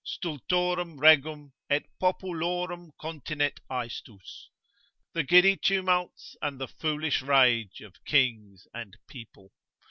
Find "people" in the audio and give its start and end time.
9.07-9.51